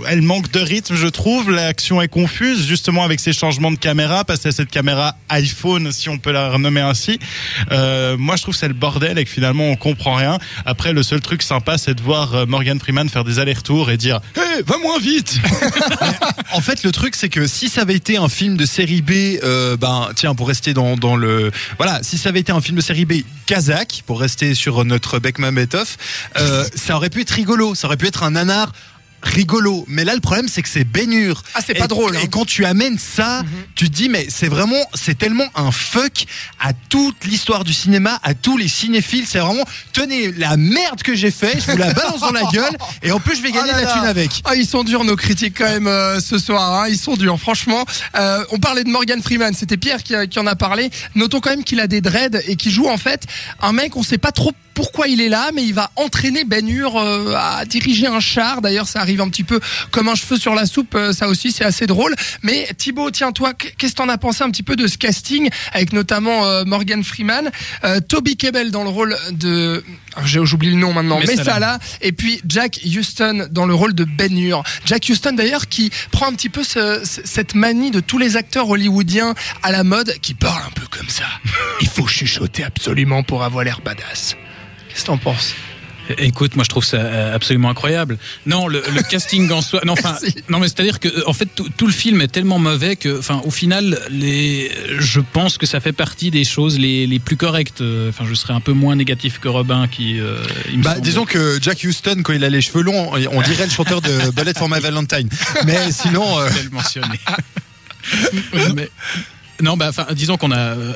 elle 0.06 0.22
manque 0.22 0.50
de 0.50 0.60
rythme, 0.60 0.94
je 0.94 1.06
trouve. 1.06 1.50
L'action 1.50 2.00
est 2.00 2.08
confuse, 2.08 2.66
justement 2.66 3.04
avec 3.04 3.20
ces 3.20 3.32
changements 3.32 3.70
de 3.70 3.76
caméra, 3.78 4.24
passer 4.24 4.48
à 4.48 4.52
cette 4.52 4.70
caméra 4.70 5.16
iPhone, 5.28 5.92
si 5.92 6.08
on 6.08 6.18
peut 6.18 6.32
la 6.32 6.50
renommer 6.50 6.80
ainsi. 6.80 7.18
Euh, 7.72 8.16
moi, 8.16 8.36
je 8.36 8.42
trouve 8.42 8.54
que 8.54 8.60
c'est 8.60 8.68
le 8.68 8.74
bordel 8.74 9.18
et 9.18 9.24
que 9.24 9.30
finalement 9.30 9.64
on 9.64 9.76
comprend 9.76 10.14
rien. 10.14 10.38
Après, 10.64 10.92
le 10.92 11.02
seul 11.02 11.20
truc 11.20 11.42
sympa, 11.42 11.78
c'est 11.78 11.94
de 11.94 12.02
voir 12.02 12.34
euh, 12.34 12.46
Morgan 12.46 12.78
Freeman 12.78 13.08
faire 13.08 13.24
des 13.24 13.38
allers-retours 13.38 13.90
et 13.90 13.96
dire 13.96 14.20
"Hé, 14.36 14.62
va 14.66 14.78
moins 14.78 14.98
vite." 14.98 15.38
En 16.52 16.60
fait, 16.60 16.82
le 16.82 16.92
truc, 16.92 17.14
c'est 17.14 17.28
que 17.28 17.46
si 17.46 17.68
ça 17.68 17.82
avait 17.82 17.94
été 17.94 18.16
un 18.16 18.28
film 18.28 18.56
de 18.56 18.64
série 18.64 19.02
B, 19.02 19.38
euh, 19.42 19.76
ben, 19.76 20.08
tiens, 20.16 20.34
pour 20.34 20.48
rester 20.48 20.72
dans, 20.72 20.96
dans 20.96 21.14
le, 21.14 21.50
voilà, 21.76 22.00
si 22.02 22.16
ça 22.16 22.30
avait 22.30 22.40
été 22.40 22.52
un 22.52 22.60
film 22.60 22.76
de 22.76 22.82
série 22.82 23.04
B 23.04 23.22
kazakh, 23.46 24.02
pour 24.06 24.20
rester 24.20 24.54
sur 24.54 24.84
notre 24.84 25.18
Beckman 25.18 25.52
Betov, 25.52 25.96
euh, 26.38 26.64
ça 26.74 26.96
aurait 26.96 27.10
pu 27.10 27.20
être 27.20 27.30
rigolo, 27.30 27.74
ça 27.74 27.86
aurait 27.86 27.96
pu 27.96 28.06
être 28.06 28.22
un 28.22 28.30
nanar 28.32 28.72
rigolo. 29.22 29.84
Mais 29.88 30.04
là, 30.04 30.14
le 30.14 30.20
problème, 30.20 30.48
c'est 30.48 30.62
que 30.62 30.68
c'est 30.68 30.84
baignure. 30.84 31.42
Ah, 31.54 31.60
c'est 31.64 31.74
pas 31.74 31.84
Et- 31.84 31.88
drôle, 31.88 32.16
hein. 32.16 32.20
Et 32.22 32.28
quand 32.28 32.44
tu 32.44 32.64
amènes 32.64 32.98
ça, 32.98 33.42
tu 33.74 33.90
te 33.90 33.94
dis, 33.96 34.08
mais 34.08 34.26
c'est 34.30 34.48
vraiment, 34.48 34.76
c'est 34.94 35.16
tellement 35.18 35.46
un 35.54 35.70
fuck 35.70 36.24
à 36.60 36.72
toute 36.88 37.24
l'histoire 37.24 37.64
du 37.64 37.72
cinéma, 37.72 38.18
à 38.22 38.34
tous 38.34 38.56
les 38.56 38.68
cinéphiles. 38.68 39.24
C'est 39.26 39.38
vraiment, 39.40 39.64
tenez, 39.92 40.32
la 40.32 40.56
merde 40.56 41.02
que 41.02 41.14
j'ai 41.14 41.30
fait, 41.30 41.58
je 41.60 41.72
vous 41.72 41.78
la 41.78 41.92
balance 41.92 42.20
dans 42.20 42.30
la 42.32 42.44
gueule, 42.52 42.76
et 43.02 43.10
en 43.12 43.20
plus, 43.20 43.36
je 43.36 43.42
vais 43.42 43.50
gagner 43.52 43.70
Ah 43.72 43.76
là 43.76 43.80
de 43.82 43.86
la 43.86 43.92
thune 43.92 44.04
avec. 44.04 44.42
Ah, 44.44 44.54
ils 44.54 44.66
sont 44.66 44.84
durs 44.84 45.04
nos 45.04 45.16
critiques 45.16 45.56
quand 45.58 45.68
même 45.68 45.86
euh, 45.86 46.20
ce 46.20 46.38
soir. 46.38 46.82
Hein. 46.82 46.88
Ils 46.88 46.98
sont 46.98 47.16
durs, 47.16 47.38
franchement. 47.38 47.84
Euh, 48.16 48.44
on 48.50 48.58
parlait 48.58 48.84
de 48.84 48.88
Morgan 48.90 49.22
Freeman. 49.22 49.52
C'était 49.54 49.76
Pierre 49.76 50.02
qui, 50.02 50.14
qui 50.28 50.38
en 50.38 50.46
a 50.46 50.54
parlé. 50.56 50.90
Notons 51.14 51.40
quand 51.40 51.50
même 51.50 51.64
qu'il 51.64 51.80
a 51.80 51.86
des 51.86 52.00
dreads 52.00 52.40
et 52.46 52.56
qu'il 52.56 52.72
joue 52.72 52.88
en 52.88 52.98
fait 52.98 53.24
un 53.60 53.72
mec. 53.72 53.96
On 53.96 54.02
sait 54.02 54.18
pas 54.18 54.32
trop 54.32 54.52
pourquoi 54.78 55.08
il 55.08 55.20
est 55.20 55.28
là, 55.28 55.50
mais 55.52 55.64
il 55.64 55.74
va 55.74 55.90
entraîner 55.96 56.44
Ben 56.44 56.68
Hur 56.68 56.96
euh, 56.96 57.34
à 57.36 57.64
diriger 57.64 58.06
un 58.06 58.20
char. 58.20 58.62
D'ailleurs, 58.62 58.86
ça 58.86 59.00
arrive 59.00 59.20
un 59.20 59.28
petit 59.28 59.42
peu 59.42 59.58
comme 59.90 60.06
un 60.08 60.14
cheveu 60.14 60.36
sur 60.36 60.54
la 60.54 60.66
soupe. 60.66 60.94
euh, 60.94 61.12
ça 61.12 61.26
aussi, 61.26 61.50
c'est 61.50 61.64
assez 61.64 61.88
drôle. 61.88 62.14
Mais 62.44 62.68
Thibaut, 62.78 63.10
tiens 63.10 63.32
toi, 63.32 63.54
qu'est-ce 63.54 63.90
que 63.94 63.96
t'en 63.96 64.08
as 64.08 64.18
pensé 64.18 64.44
un 64.44 64.50
petit 64.52 64.62
peu 64.62 64.76
de 64.76 64.86
ce 64.86 64.96
casting 64.96 65.50
avec 65.72 65.92
notamment 65.92 66.46
euh, 66.46 66.62
Morgan 66.64 67.02
Freeman, 67.02 67.50
Toby 68.08 68.36
Kebbell 68.36 68.70
dans 68.70 68.84
le 68.84 68.88
rôle 68.90 69.16
de, 69.32 69.82
j'ai 70.24 70.38
j'oublie 70.46 70.70
le 70.70 70.76
nom 70.76 70.92
maintenant, 70.92 71.18
Messala. 71.18 71.38
Messala, 71.42 71.78
et 72.00 72.12
puis 72.12 72.40
Jack 72.46 72.78
Houston 72.86 73.48
dans 73.50 73.66
le 73.66 73.74
rôle 73.74 73.94
de 73.96 74.04
Ben 74.04 74.38
Hur. 74.38 74.62
Jack 74.84 75.06
Houston 75.10 75.32
d'ailleurs 75.32 75.66
qui 75.66 75.90
prend 76.12 76.26
un 76.28 76.34
petit 76.34 76.50
peu 76.50 76.62
ce- 76.62 77.02
ce- 77.04 77.22
cette 77.24 77.56
manie 77.56 77.90
de 77.90 77.98
tous 77.98 78.18
les 78.18 78.36
acteurs 78.36 78.68
hollywoodiens 78.68 79.34
à 79.64 79.72
la 79.72 79.82
mode 79.82 80.14
qui 80.22 80.34
parlent 80.34 80.62
un 80.68 80.70
peu 80.72 80.86
comme 80.88 81.08
ça. 81.08 81.24
Il 81.80 81.88
faut 81.88 82.06
chuchoter 82.06 82.62
absolument 82.62 83.24
pour 83.24 83.42
avoir 83.42 83.64
l'air 83.64 83.80
badass. 83.84 84.36
Qu'est-ce 84.98 85.04
que 85.04 85.06
t'en 85.12 85.18
penses? 85.18 85.54
Écoute, 86.16 86.56
moi 86.56 86.64
je 86.64 86.70
trouve 86.70 86.86
ça 86.86 86.96
euh, 86.96 87.34
absolument 87.34 87.68
incroyable. 87.68 88.16
Non, 88.46 88.66
le, 88.66 88.82
le 88.94 89.02
casting 89.10 89.50
en 89.52 89.60
soi. 89.60 89.82
Non, 89.84 89.92
enfin, 89.92 90.16
Merci. 90.22 90.34
non, 90.48 90.58
mais 90.58 90.66
c'est-à-dire 90.68 91.00
que 91.00 91.08
en 91.26 91.34
fait 91.34 91.44
tout, 91.54 91.68
tout 91.76 91.86
le 91.86 91.92
film 91.92 92.22
est 92.22 92.28
tellement 92.28 92.58
mauvais 92.58 92.96
que, 92.96 93.18
enfin, 93.18 93.42
au 93.44 93.50
final, 93.50 94.00
les, 94.10 94.72
je 94.98 95.20
pense 95.20 95.58
que 95.58 95.66
ça 95.66 95.80
fait 95.80 95.92
partie 95.92 96.30
des 96.30 96.44
choses 96.44 96.78
les, 96.78 97.06
les 97.06 97.18
plus 97.18 97.36
correctes. 97.36 97.82
Euh, 97.82 98.08
Enfin, 98.08 98.24
je 98.26 98.32
serais 98.34 98.54
un 98.54 98.60
peu 98.60 98.72
moins 98.72 98.96
négatif 98.96 99.38
que 99.38 99.48
Robin 99.48 99.86
qui. 99.86 100.18
euh, 100.18 100.38
il 100.72 100.78
me 100.78 100.82
Bah, 100.82 100.92
semble. 100.94 101.02
disons 101.04 101.24
que 101.26 101.58
Jack 101.60 101.82
Houston, 101.84 102.22
quand 102.24 102.32
il 102.32 102.42
a 102.42 102.48
les 102.48 102.62
cheveux 102.62 102.82
longs, 102.82 103.12
on 103.30 103.42
dirait 103.42 103.66
le 103.66 103.70
chanteur 103.70 104.00
de 104.00 104.30
Bullet 104.30 104.54
for 104.56 104.68
My 104.70 104.80
Valentine. 104.80 105.28
Mais 105.66 105.92
sinon, 105.92 106.38
euh, 106.40 106.48
Je 106.48 106.54
vais 106.54 106.62
le 106.62 106.70
mentionner. 106.70 107.20
Mais- 108.74 108.88
non, 109.62 109.76
bah, 109.76 109.90
disons 110.12 110.36
qu'on 110.36 110.52
a 110.52 110.58
euh, 110.58 110.92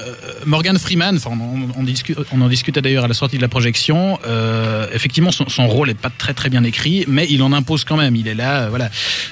Morgan 0.47 0.79
Freeman. 0.79 1.17
Enfin, 1.17 1.31
on, 1.33 1.69
on, 1.81 1.83
discute, 1.83 2.17
on 2.33 2.41
en 2.41 2.49
discutait 2.49 2.81
d'ailleurs 2.81 3.05
à 3.05 3.09
la 3.09 3.15
sortie 3.15 3.37
de 3.37 3.43
la 3.43 3.49
projection. 3.49 4.19
Euh, 4.27 4.87
effectivement, 4.93 5.33
son, 5.33 5.49
son 5.49 5.67
rôle 5.67 5.91
est 5.91 5.95
pas 5.95 6.11
très 6.17 6.33
très 6.33 6.49
bien 6.49 6.63
écrit, 6.63 7.05
mais 7.09 7.27
il 7.29 7.43
en 7.43 7.53
impose 7.53 7.85
quand 7.85 7.97
même. 7.97 8.15
Il 8.15 8.29
est 8.29 8.35
là, 8.35 8.63
euh, 8.63 8.69
voilà. 8.69 8.91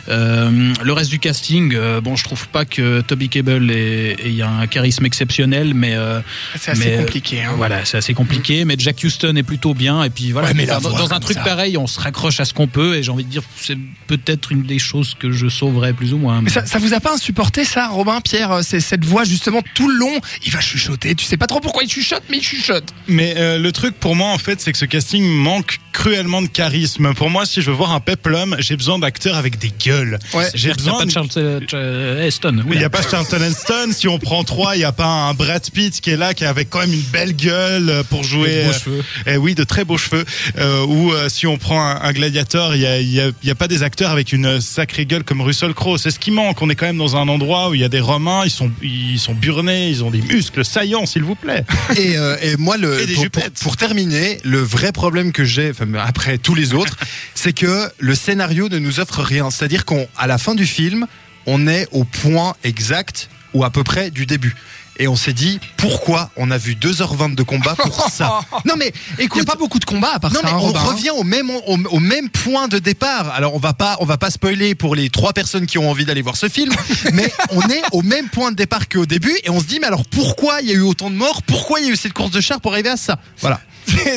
Euh, 0.08 0.72
le 0.82 0.92
reste 0.92 1.10
du 1.10 1.20
casting, 1.20 1.75
euh, 1.75 2.00
bon, 2.00 2.16
je 2.16 2.25
trouve 2.25 2.49
pas 2.49 2.64
que 2.64 3.02
Toby 3.02 3.28
Cable 3.28 3.70
ait, 3.70 4.16
ait 4.18 4.42
un 4.42 4.66
charisme 4.66 5.06
exceptionnel, 5.06 5.75
mais 5.75 5.94
euh, 5.94 6.20
C'est 6.58 6.72
assez 6.72 6.96
compliqué. 6.96 7.42
Hein. 7.42 7.52
voilà, 7.56 7.84
c'est 7.84 7.99
assez 7.99 8.14
compliqué. 8.14 8.64
Mais 8.64 8.75
Jack 8.78 8.96
Houston 9.04 9.37
est 9.37 9.44
plutôt 9.44 9.75
bien. 9.75 10.02
Et 10.02 10.10
puis 10.10 10.32
voilà, 10.32 10.49
Ouais, 10.49 10.54
mais 10.54 10.66
dans, 10.66 10.80
voix 10.80 10.99
dans 10.99 11.12
un 11.12 11.20
truc 11.20 11.37
ça. 11.37 11.44
pareil, 11.44 11.76
on 11.76 11.87
se 11.87 12.00
raccroche 12.00 12.40
à 12.40 12.44
ce 12.44 12.52
qu'on 12.52 12.66
peut. 12.66 12.96
Et 12.96 13.02
j'ai 13.04 13.12
envie 13.12 13.25
de 13.25 13.30
dire, 13.30 13.42
c'est 13.56 13.78
peut-être 14.08 14.50
une 14.50 14.64
des 14.64 14.80
choses 14.80 15.14
que 15.16 15.30
je 15.30 15.49
sauverais 15.49 15.92
plus 15.92 16.12
ou 16.12 16.18
moins. 16.18 16.42
Mais 16.42 16.50
ça, 16.50 16.66
ça 16.66 16.78
vous 16.78 16.94
a 16.94 17.00
pas 17.00 17.14
insupporté 17.14 17.64
ça, 17.64 17.88
Robin, 17.88 18.20
Pierre, 18.20 18.60
c'est 18.62 18.80
cette 18.80 19.04
voix 19.04 19.20
voit 19.21 19.29
justement 19.31 19.62
tout 19.75 19.89
le 19.89 19.97
long, 19.99 20.21
il 20.45 20.53
va 20.53 20.61
chuchoter. 20.61 21.15
Tu 21.15 21.25
sais 21.25 21.37
pas 21.37 21.47
trop 21.47 21.61
pourquoi 21.61 21.83
il 21.83 21.91
chuchote, 21.91 22.23
mais 22.31 22.39
il 22.39 22.43
chuchote. 22.43 22.93
Mais 23.07 23.35
euh, 23.37 23.59
le 23.59 23.73
truc 23.73 23.95
pour 23.99 24.17
moi, 24.17 24.29
en 24.31 24.39
fait, 24.39 24.61
c'est 24.61 24.73
que 24.73 24.79
ce 24.79 24.85
casting 24.85 25.25
manque 25.25 25.79
cruellement 25.93 26.41
de 26.43 26.47
charisme. 26.47 27.12
Pour 27.15 27.29
moi, 27.31 27.45
si 27.47 27.61
je 27.61 27.71
veux 27.71 27.77
voir 27.77 27.93
un 27.93 28.00
peplum, 28.00 28.57
j'ai 28.61 28.77
besoin 28.77 28.99
d'acteurs 28.99 29.37
avec 29.37 29.59
des 29.59 29.73
gueules. 29.85 30.19
Ouais. 30.33 30.47
J'ai 30.55 30.61
Il 30.62 30.67
n'y 30.69 30.73
a 30.73 30.75
besoin 30.77 30.99
pas 31.00 31.05
de 31.05 31.11
Charlton 31.11 31.61
euh, 31.75 32.27
Heston. 32.27 32.65
Il 32.71 32.79
n'y 32.79 32.85
a 32.85 32.91
pas 32.91 33.03
Charlton 33.03 33.43
Heston. 33.43 33.91
Si 33.93 34.09
on 34.09 34.19
prend 34.19 34.43
trois, 34.45 34.77
il 34.77 34.79
n'y 34.79 34.85
a 34.85 34.93
pas 34.93 35.07
un 35.07 35.35
Brad 35.35 35.69
Pitt 35.71 36.00
qui 36.00 36.11
est 36.11 36.17
là, 36.17 36.33
qui 36.33 36.45
avait 36.45 36.65
quand 36.65 36.79
même 36.81 36.93
une 36.95 37.00
belle 37.03 37.35
gueule 37.35 37.91
euh, 37.91 38.03
pour 38.05 38.23
jouer. 38.25 38.49
De 38.49 38.62
beaux 38.65 38.71
euh, 38.71 38.79
cheveux. 38.79 39.05
Eh 39.27 39.37
oui, 39.37 39.55
de 39.55 39.65
très 39.65 39.85
beaux 39.85 39.99
cheveux. 39.99 40.25
Euh, 40.59 40.85
ou 40.87 41.12
euh, 41.12 41.29
si 41.29 41.47
on 41.47 41.59
prend 41.59 41.83
un, 41.85 42.00
un 42.00 42.12
gladiateur, 42.12 42.75
il 42.77 42.83
y 42.83 42.87
a, 42.87 43.00
il 43.00 43.11
y 43.12 43.21
a- 43.21 43.31
y 43.43 43.50
a 43.50 43.55
pas 43.55 43.69
des 43.69 43.83
acteurs 43.83 44.11
avec 44.11 44.33
une 44.33 44.61
sacrée 44.61 45.05
gueule 45.07 45.25
comme 45.25 45.41
Russell 45.43 45.75
Crowe. 45.75 45.99
C'est 45.99 46.11
ce 46.11 46.19
qui 46.19 46.31
manque. 46.31 46.62
On 46.62 46.71
est 46.71 46.77
quand 46.77 46.87
même 46.87 46.99
dans 46.99 47.17
un 47.17 47.29
endroit 47.29 47.69
où 47.71 47.75
il 47.75 47.81
y 47.81 47.85
a 47.85 47.89
des 47.89 48.00
Romains, 48.00 48.43
ils 48.45 48.50
sont, 48.50 48.71
ils 48.83 49.10
sont 49.19 49.35
burnés, 49.35 49.88
ils 49.90 50.05
ont 50.05 50.11
des 50.11 50.23
muscles 50.23 50.64
saillants, 50.64 51.07
s'il 51.07 51.23
vous 51.25 51.35
plaît. 51.35 51.64
Et, 51.97 52.17
euh, 52.17 52.37
et 52.43 52.57
moi, 52.57 52.76
le, 52.76 53.00
Et 53.00 53.07
pour, 53.07 53.14
pour- 53.14 53.23
jupettes. 53.25 53.59
pour 53.61 53.76
terminer, 53.76 54.38
le 54.45 54.59
vrai 54.61 54.93
problème 54.93 55.33
que 55.33 55.45
j'ai, 55.45 55.71
enfin, 55.71 55.87
après 55.95 56.38
tous 56.38 56.55
les 56.55 56.73
autres, 56.75 56.97
c'est 57.35 57.52
que 57.52 57.90
le 57.99 58.14
scénario 58.14 58.69
ne 58.69 58.79
nous 58.79 59.00
offre 59.00 59.23
rien. 59.23 59.50
C'est-à-dire 59.50 59.85
qu'à 59.85 60.26
la 60.26 60.38
fin 60.38 60.55
du 60.55 60.67
film, 60.67 61.07
on 61.47 61.67
est 61.67 61.88
au 61.93 62.05
point 62.05 62.55
exact 62.64 63.29
ou 63.55 63.64
à 63.64 63.71
peu 63.71 63.83
près 63.83 64.11
du 64.11 64.26
début. 64.26 64.55
Et 65.02 65.09
on 65.09 65.16
s'est 65.16 65.33
dit, 65.33 65.59
pourquoi 65.78 66.30
on 66.37 66.50
a 66.50 66.59
vu 66.59 66.75
2h20 66.75 67.35
de 67.35 67.42
combat 67.42 67.75
pour 67.75 68.09
ça 68.12 68.42
Non 68.66 68.75
mais 68.76 68.92
Il 69.12 69.21
n'y 69.21 69.25
écoute, 69.25 69.40
a 69.42 69.45
pas 69.47 69.57
beaucoup 69.57 69.78
de 69.78 69.85
combats 69.87 70.12
à 70.14 70.19
part 70.21 70.30
non 70.30 70.40
ça. 70.40 70.47
mais 70.47 70.52
hein, 70.52 70.57
on 70.61 70.66
Robin, 70.66 70.78
hein. 70.78 70.85
revient 70.85 71.11
au 71.11 71.25
même 71.25 71.49
au, 71.50 71.78
au 71.90 71.99
même 72.00 72.28
point 72.28 72.69
de 72.69 72.78
départ. 72.78 73.33
Alors 73.33 73.54
on 73.54 73.59
va 73.59 73.73
pas 73.73 73.97
on 74.00 74.04
va 74.04 74.19
pas 74.19 74.30
spoiler 74.30 74.75
pour 74.75 74.95
les 74.95 75.09
trois 75.09 75.33
personnes 75.33 75.64
qui 75.66 75.78
ont 75.78 75.90
envie 75.90 76.04
d'aller 76.04 76.21
voir 76.23 76.37
ce 76.37 76.49
film, 76.50 76.73
mais 77.14 77.33
on 77.50 77.62
est 77.71 77.83
au 77.92 78.02
même 78.02 78.28
point 78.28 78.50
de 78.50 78.57
départ 78.57 78.88
qu'au 78.90 79.07
début 79.07 79.35
et 79.42 79.49
on 79.50 79.59
se 79.59 79.64
dit 79.64 79.78
mais 79.80 79.87
alors 79.87 80.04
pourquoi 80.04 80.61
il 80.61 80.69
y 80.69 80.71
a 80.71 80.75
eu 80.75 80.83
autant 80.83 81.09
de 81.11 81.16
morts? 81.16 81.42
Pourquoi 81.45 81.80
il 81.80 81.87
y 81.87 81.88
a 81.88 81.92
eu 81.92 81.97
cette 81.97 82.12
course 82.12 82.30
de 82.30 82.40
chars 82.42 82.61
pour 82.61 82.73
arriver 82.75 82.90
à 82.90 82.99
ça? 82.99 83.19
Voilà. 83.40 83.59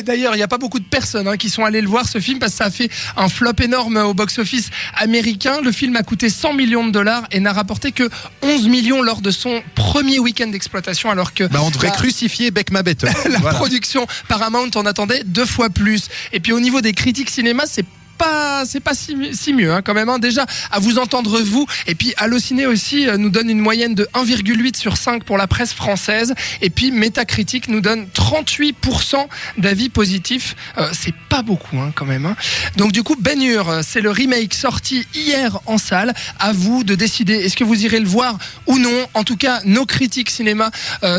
D'ailleurs, 0.04 0.34
il 0.34 0.38
n'y 0.38 0.42
a 0.42 0.48
pas 0.48 0.58
beaucoup 0.58 0.78
de 0.78 0.84
personnes 0.84 1.28
hein, 1.28 1.36
qui 1.36 1.50
sont 1.50 1.64
allées 1.64 1.80
le 1.80 1.88
voir 1.88 2.08
ce 2.08 2.18
film 2.18 2.38
parce 2.38 2.52
que 2.52 2.58
ça 2.58 2.64
a 2.66 2.70
fait 2.70 2.90
un 3.16 3.28
flop 3.28 3.52
énorme 3.62 3.96
au 3.98 4.14
box-office 4.14 4.70
américain. 4.96 5.60
Le 5.62 5.72
film 5.72 5.96
a 5.96 6.02
coûté 6.02 6.28
100 6.30 6.54
millions 6.54 6.86
de 6.86 6.92
dollars 6.92 7.24
et 7.30 7.40
n'a 7.40 7.52
rapporté 7.52 7.92
que 7.92 8.08
11 8.42 8.68
millions 8.68 9.02
lors 9.02 9.20
de 9.20 9.30
son 9.30 9.62
premier 9.74 10.18
week-end 10.18 10.48
d'exploitation, 10.48 11.10
alors 11.10 11.34
que 11.34 11.44
Bah 11.44 11.60
on 11.62 11.70
devrait 11.70 11.88
la- 11.88 11.94
crucifier 11.94 12.50
Beck 12.50 12.70
Mabette. 12.70 13.02
la 13.28 13.38
Voilà. 13.38 13.58
production 13.58 14.06
Paramount 14.28 14.70
en 14.74 14.86
attendait 14.86 15.22
deux 15.24 15.46
fois 15.46 15.70
plus. 15.70 16.08
Et 16.32 16.40
puis 16.40 16.52
au 16.52 16.60
niveau 16.60 16.80
des 16.80 16.92
critiques 16.92 17.30
cinéma, 17.30 17.64
c'est 17.66 17.84
pas 18.14 18.64
c'est 18.66 18.80
pas 18.80 18.94
si, 18.94 19.52
mieux 19.52 19.72
hein, 19.72 19.82
quand 19.82 19.94
même 19.94 20.08
hein. 20.08 20.18
déjà 20.18 20.46
à 20.70 20.78
vous 20.78 20.98
entendre 20.98 21.40
vous. 21.40 21.66
Et 21.86 21.94
puis 21.94 22.14
Allociné 22.16 22.66
aussi 22.66 23.08
euh, 23.08 23.16
nous 23.16 23.30
donne 23.30 23.50
une 23.50 23.58
moyenne 23.58 23.94
de 23.94 24.08
1,8 24.14 24.76
sur 24.76 24.96
5 24.96 25.24
pour 25.24 25.36
la 25.36 25.46
presse 25.46 25.72
française. 25.72 26.34
Et 26.60 26.70
puis 26.70 26.90
Metacritic 26.90 27.68
nous 27.68 27.80
donne 27.80 28.06
38% 28.14 29.26
d'avis 29.58 29.88
positifs. 29.88 30.56
Euh, 30.78 30.88
c'est 30.92 31.14
pas 31.28 31.42
beaucoup 31.42 31.78
hein, 31.78 31.92
quand 31.94 32.06
même 32.06 32.34
donc 32.76 32.92
du 32.92 33.02
coup 33.02 33.16
Ben 33.18 33.40
Hur 33.42 33.68
euh, 33.68 33.80
c'est 33.86 34.00
le 34.00 34.10
remake 34.10 34.54
sorti 34.54 35.06
hier 35.14 35.58
en 35.66 35.78
salle. 35.78 36.14
À 36.38 36.52
vous 36.52 36.84
de 36.84 36.94
décider 36.94 37.34
est-ce 37.34 37.56
que 37.56 37.64
vous 37.64 37.84
irez 37.84 38.00
le 38.00 38.08
voir 38.08 38.38
ou 38.66 38.78
non. 38.78 39.06
En 39.14 39.24
tout 39.24 39.36
cas 39.36 39.60
nos 39.64 39.86
critiques 39.86 40.30
cinéma 40.30 40.70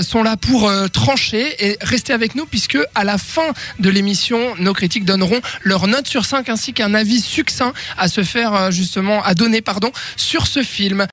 sont 0.01 0.23
là 0.23 0.37
pour 0.37 0.71
trancher 0.91 1.55
et 1.65 1.77
restez 1.81 2.13
avec 2.13 2.35
nous 2.35 2.45
puisque 2.45 2.77
à 2.95 3.03
la 3.03 3.17
fin 3.17 3.53
de 3.79 3.89
l'émission 3.89 4.39
nos 4.59 4.73
critiques 4.73 5.05
donneront 5.05 5.41
leur 5.63 5.87
note 5.87 6.07
sur 6.07 6.25
5 6.25 6.49
ainsi 6.49 6.73
qu'un 6.86 6.94
avis 6.94 7.22
succinct 7.22 7.74
à 7.98 8.08
se 8.08 8.24
faire 8.24 8.54
euh, 8.54 8.72
justement 8.72 9.24
à 9.24 9.34
donner 9.34 9.62
pardon 9.62 9.92
sur 10.15 10.48
ce 10.48 10.62
film 10.62 11.01